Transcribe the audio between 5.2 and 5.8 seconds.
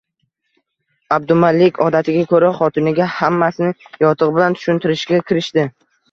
kirishdi